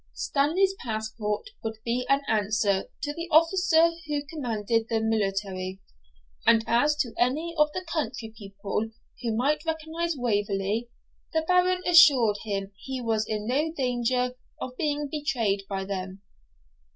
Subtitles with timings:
[0.15, 5.79] Stanley's passport would be an answer to the officer who commanded the military;
[6.43, 8.89] and as to any of the country people
[9.21, 10.89] who might recognise Waverley,
[11.33, 16.23] the Baron assured him he was in no danger of being betrayed by them.